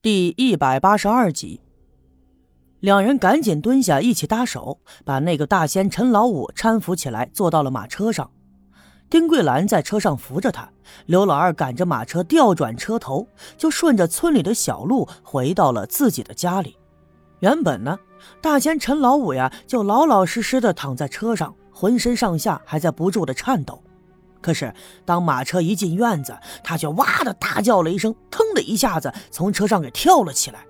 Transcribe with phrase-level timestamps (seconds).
[0.00, 1.60] 第一百八十二集，
[2.78, 8.30] 两人赶紧蹲下，一起搭手，把那个大仙陈老五搀扶起来，坐到了马车上。
[9.10, 10.70] 丁桂兰在车上扶着他，
[11.06, 13.26] 刘老二赶着马车调转车头，
[13.56, 16.76] 就顺着村里的小路回到了自己的家里。
[17.40, 17.98] 原本呢，
[18.40, 23.82] 大仙陈老五呀，就老老实实的躺在车上，浑身上下还在不住的颤抖。
[24.40, 24.72] 可是，
[25.04, 30.64] 当马车一进院子，他却哇的大叫了一声，腾的一下子从车上给跳了起来。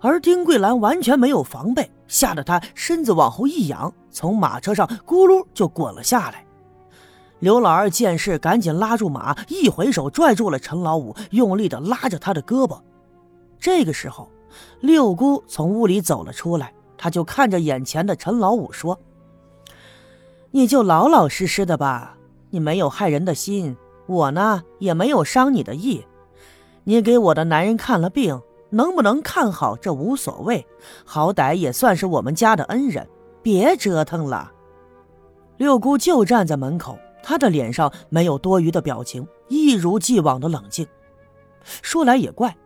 [0.00, 6.44] 而丁桂兰完全没有防备，吓得他身子往后一仰，从马车上咕噜就滚了下来。
[7.40, 12.80] 刘老二见势，赶紧拉住马，一回手拽住了陈老五，用力的拉着他的胳膊。
[13.58, 14.30] 这个时候，
[14.80, 18.98] 六姑从屋里走了出来，他就看着眼前的陈老五说
[20.52, 22.16] ：“你就老老实实的吧。”
[22.54, 23.76] 你没有害人的心，
[24.06, 26.06] 我呢也没有伤你的意。
[26.84, 28.40] 你给我的男人看了病，
[28.70, 30.64] 能不能看好这无所谓，
[31.04, 33.04] 好歹也算是我们家的恩人。
[33.42, 34.52] 别折腾了。
[35.56, 40.86] 六姑就站在门口，她的脸上没有多余的表情，一如既往的冷静。
[41.82, 42.56] 说来也怪，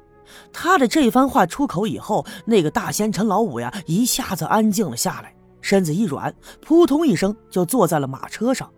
[0.52, 8.70] 她的这番话出口以后，那个大仙陈老五呀一下子安静了下来，身子一软，扑通一声就坐在了马车上。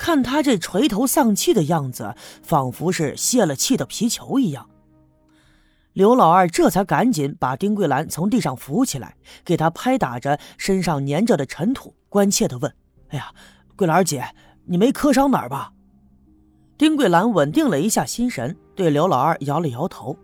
[0.00, 4.66] 看他这垂头丧气的样子，仿佛是泄了气的皮球一样。
[5.92, 12.74] 刘老二这才赶紧把丁桂兰从地上扶起来，给她拍打着身上粘着的尘土，关切地问
[13.12, 13.30] ：“哎呀，
[13.76, 14.24] 桂兰姐，
[14.64, 15.70] 你没磕伤哪儿吧？”
[16.78, 20.16] 丁桂兰稳定了一下心神，对刘老二摇了摇头。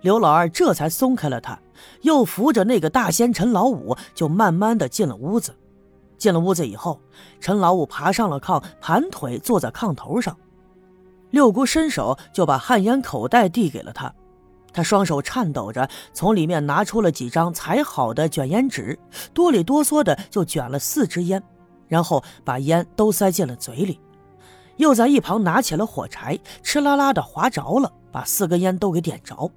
[0.00, 1.60] 刘老二这才松开了他，
[2.00, 5.54] 又扶着那个大仙陈老五，就慢慢的进了屋子。
[6.22, 7.00] 进了屋子以后，
[7.40, 10.36] 陈老五爬上了炕，盘腿坐在炕头上。
[11.30, 14.14] 六姑伸手就把旱烟口袋递给了他，
[14.72, 18.96] 他双手颤抖着从里面拿出了几张裁好的卷烟纸，
[19.34, 21.42] 哆里哆嗦的就卷了四支烟，
[21.88, 23.98] 然后把烟都塞进了嘴里，
[24.76, 29.50] 又在一旁拿起了火柴，哧啦啦的划着了，把四根烟都给点着，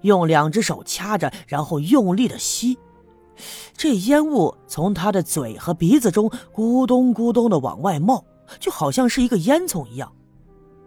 [0.00, 2.76] 用两只手掐着，然后用力的吸。
[3.78, 8.24] 这烟雾从他的嘴和鼻子中咕咚咕咚的往外冒，
[8.58, 10.12] 就好像是一个烟囱一样。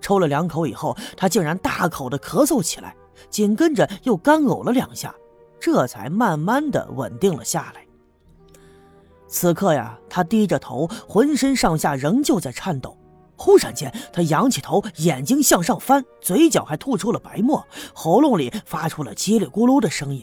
[0.02, 2.94] 抽了两口以后，他竟然大口的咳嗽起来，
[3.30, 5.16] 紧跟着又干呕了两下，
[5.58, 7.86] 这才慢慢的稳定了下来。
[9.30, 12.98] 此刻呀，他低着头，浑身上下仍旧在颤抖。
[13.38, 20.22] 忽然间，他仰起头，眼睛向上翻，嘴角还吐出了白沫，喉咙里发出了叽里咕噜的声音。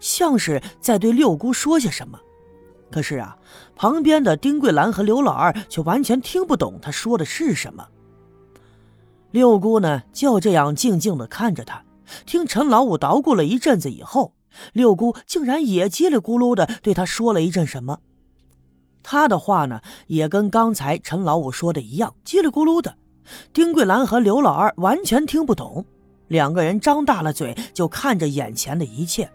[0.00, 2.18] 像是在对六姑说些什么，
[2.90, 3.36] 可是啊，
[3.76, 7.86] 旁边的丁桂兰和刘老二却完全听不懂他说的是什么。
[9.30, 11.84] 六姑呢，就这样静静的看着他，
[12.26, 14.34] 听陈老五捣鼓了一阵子以后，
[14.72, 18.00] 六姑竟然也叽里咕噜的对他说了一阵什么。
[19.02, 22.96] 他的话呢，也跟刚才陈老五说的一样，叽里咕噜的。
[23.52, 25.84] 丁桂兰和刘老二完全听不懂，
[26.26, 29.30] 两个人张大了嘴，就看着眼前的一切。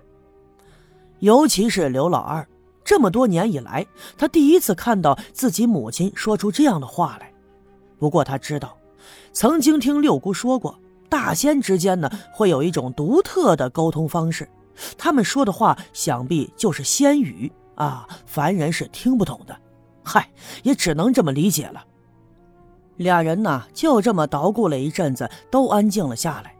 [1.19, 2.47] 尤其是刘老二，
[2.83, 3.85] 这么多年以来，
[4.17, 7.31] 他第一次看到自己母亲说出这样的话来。
[7.97, 8.77] 不过他知道，
[9.31, 10.77] 曾经听六姑说过，
[11.09, 14.47] 大仙之间呢会有一种独特的沟通方式，
[14.97, 19.57] 他们说的话想必就是仙语啊，凡人是听不懂的。
[20.03, 20.29] 嗨，
[20.63, 21.83] 也只能这么理解了。
[22.97, 26.53] 俩人呢就这么捣鼓了一阵子，都安静了下来。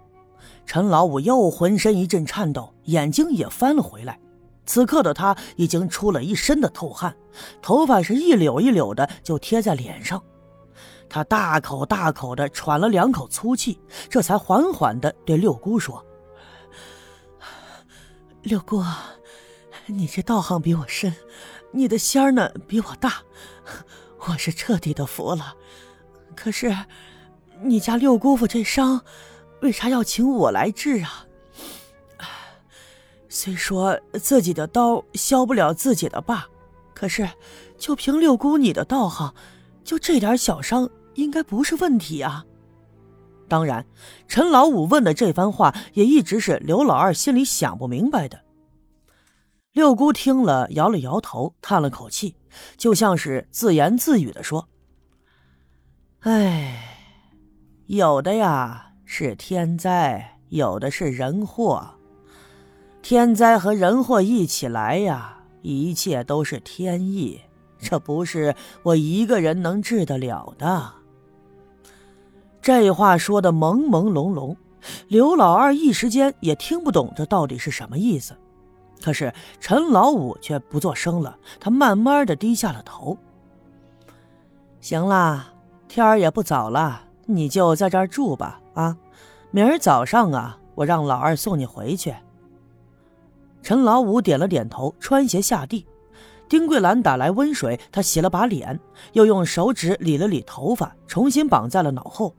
[0.66, 4.18] 陈老五又浑身一阵颤抖，眼睛也翻了回来。
[4.66, 7.16] 此刻的他已经出了一身的透汗，
[7.62, 10.22] 头发是一绺一绺的就贴在脸上。
[11.08, 16.04] 他大口大口的喘了两口粗气，这才缓缓的对六姑说
[18.42, 18.84] ：“六姑，
[19.86, 21.14] 你这道行比我深，
[21.72, 23.22] 你的仙儿呢比我大，
[24.28, 25.56] 我是彻底的服了。
[26.36, 26.76] 可是，
[27.62, 29.02] 你家六姑父这伤，
[29.62, 31.28] 为啥要请我来治啊？”
[33.36, 36.46] 虽说自己的刀削不了自己的疤，
[36.94, 37.30] 可是
[37.78, 39.36] 就凭六姑你的道行，
[39.84, 42.46] 就这点小伤应该不是问题啊。
[43.50, 43.86] 当然，
[44.30, 48.40] 陈老五问的这番话也一直是刘老二心里想不明白的。
[49.74, 52.38] 六姑听了，摇了摇头，叹了口气，
[52.78, 54.70] 就像是自言自语的说
[56.24, 57.12] ：“哎，
[57.88, 61.92] 有的呀是天灾，有的是人祸。”
[63.08, 67.40] 天灾和人祸一起来呀，一切都是天意，
[67.78, 70.92] 这不是我一个人能治得了的。
[72.64, 74.56] 这话说的朦朦胧胧，
[75.08, 78.36] 刘老二一时间也听不懂这到底是什么意思。
[79.04, 83.16] 可是陈老五却不作声了，他慢慢的低下了头。
[84.82, 85.54] 行啦，
[85.88, 88.60] 天儿也不早了，你就在这儿住吧。
[88.74, 88.98] 啊，
[89.52, 92.12] 明儿早上啊，我让老二送你回去。
[93.66, 95.88] 陈老五点了点头，穿鞋下地。
[96.48, 98.80] 丁桂兰打来温水，他洗了把脸，
[99.14, 102.36] 又用手指理了理头发，重新绑在了脑后。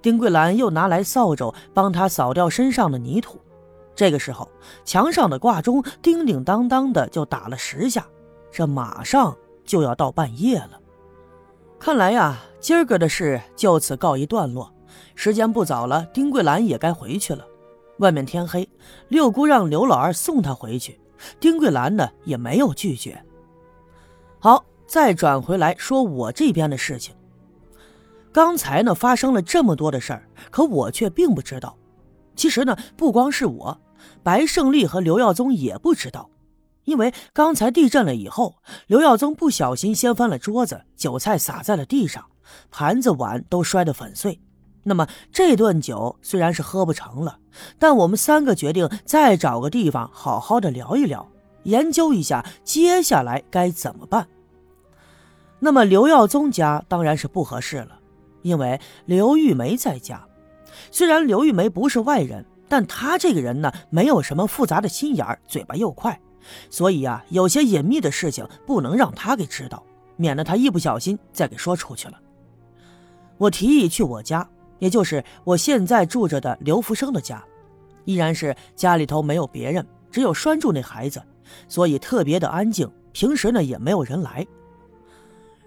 [0.00, 3.40] 丁桂兰又拿来扫帚，帮他扫掉身上的泥土。
[3.96, 4.48] 这个时候，
[4.84, 8.06] 墙上的挂钟叮叮当当的就打了十下，
[8.52, 10.78] 这马上就要到半夜了。
[11.80, 14.72] 看来呀，今儿个的事就此告一段落。
[15.16, 17.44] 时间不早了，丁桂兰也该回去了。
[17.98, 18.68] 外面天黑，
[19.08, 21.00] 六姑让刘老二送她回去。
[21.40, 23.20] 丁桂兰呢也没有拒绝。
[24.38, 27.14] 好，再转回来说我这边的事情。
[28.30, 31.76] 刚才呢发生了这么多的事儿，可我却并不知道。
[32.36, 33.80] 其实呢，不光是我，
[34.22, 36.30] 白胜利和刘耀宗也不知道。
[36.84, 38.54] 因为刚才地震了以后，
[38.86, 42.24] 刘耀宗不小心掀翻了桌子，酒菜洒在了地上，
[42.70, 44.40] 盘子碗都摔得粉碎。
[44.88, 47.38] 那么这顿酒虽然是喝不成了，
[47.78, 51.28] 但我们三个决定再找个地方好好的聊一聊，
[51.64, 54.26] 研究一下接下来该怎么办。
[55.58, 58.00] 那么刘耀宗家当然是不合适了，
[58.40, 60.24] 因为刘玉梅在家。
[60.90, 66.18] 虽然刘玉梅不是外人，但她这个人呢，没有什么复杂的心眼儿，嘴巴又快，
[66.70, 69.82] 所以啊，有些隐秘的事情不能让她给知道，
[70.16, 72.18] 免得她一不小心再给说出去了。
[73.36, 74.48] 我提议去我家。
[74.78, 77.42] 也就是我现在住着的刘福生的家，
[78.04, 81.22] 依然是家里头没有别人，只有拴住那孩子，
[81.68, 82.90] 所以特别的安静。
[83.12, 84.46] 平时呢也没有人来。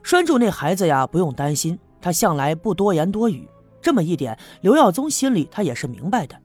[0.04, 3.48] 拴住那孩子呀，不用担心，他向来不多言多语。
[3.82, 6.36] 这么一点，刘耀宗心里他也是明白的。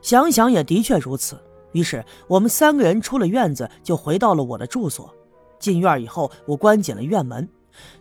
[0.00, 1.36] 想想也的确如此，
[1.72, 5.12] 于是我们三个人出了院子，就回到了我的住所。
[5.58, 7.46] 进院以后，我关紧了院门。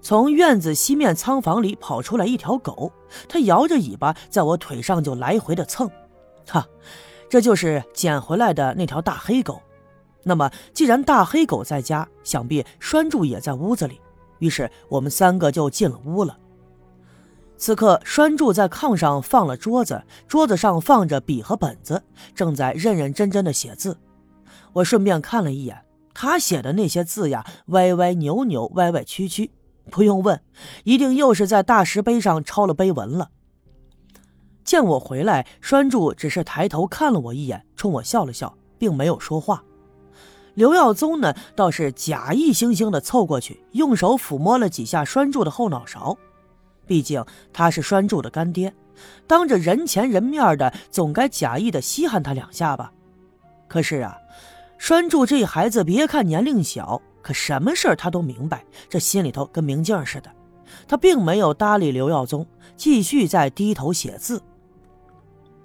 [0.01, 2.91] 从院子西面仓房里跑出来一条狗，
[3.27, 5.89] 它摇着尾巴在我腿上就来回的蹭，
[6.47, 6.67] 哈，
[7.29, 9.61] 这就是捡回来的那条大黑狗。
[10.23, 14.01] 那么既然大黑狗在家，想必拴柱也在屋子里，
[14.39, 16.37] 于是我们三个就进了屋了。
[17.57, 22.01] 此刻拴柱在炕上放了桌子，桌子上放着笔和本子，
[22.33, 23.97] 正在认认真真的写字。
[24.73, 25.83] 我顺便看了一眼
[26.13, 29.51] 他写的那些字呀，歪歪扭扭，歪歪曲曲。
[29.89, 30.41] 不用问，
[30.85, 33.31] 一定又是在大石碑上抄了碑文了。
[34.63, 39.63] 见我回来，栓柱只是抬头看了我一眼，冲我笑了笑，并没有说话。
[40.53, 46.17] 刘耀宗呢，倒是假意惺惺的凑过去，用手抚摸了几下栓柱的后脑勺。
[46.85, 48.73] 毕竟他是栓柱的干爹，
[49.25, 52.91] 当着人前人面的，总该假意的稀罕他两下吧。
[53.67, 54.17] 可是啊，
[54.77, 57.01] 栓柱这孩子，别看年龄小。
[57.21, 60.31] 可什么事儿他都明白，这心里头跟明镜似的。
[60.87, 62.45] 他并没有搭理刘耀宗，
[62.75, 64.41] 继续在低头写字。